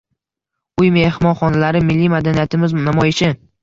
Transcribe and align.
Uy 0.83 0.89
mehmonxonalari: 0.95 1.85
milliy 1.93 2.13
madaniyatimiz 2.17 2.79
namoyishi 2.93 3.35